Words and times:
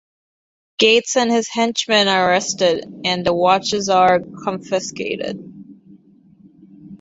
Gates 0.79 1.15
and 1.15 1.29
his 1.31 1.47
henchmen 1.47 2.07
are 2.07 2.27
arrested, 2.31 2.91
and 3.05 3.23
the 3.23 3.35
watches 3.35 3.87
are 3.87 4.19
confiscated. 4.19 5.37